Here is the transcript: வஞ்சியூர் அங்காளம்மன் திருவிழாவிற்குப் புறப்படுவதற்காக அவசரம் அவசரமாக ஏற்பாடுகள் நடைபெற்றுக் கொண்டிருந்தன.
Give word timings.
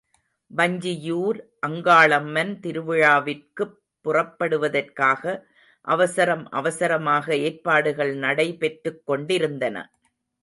வஞ்சியூர் 0.51 1.39
அங்காளம்மன் 1.67 2.53
திருவிழாவிற்குப் 2.59 3.75
புறப்படுவதற்காக 4.05 5.23
அவசரம் 5.87 6.49
அவசரமாக 6.51 7.37
ஏற்பாடுகள் 7.41 8.13
நடைபெற்றுக் 8.17 9.05
கொண்டிருந்தன. 9.05 9.77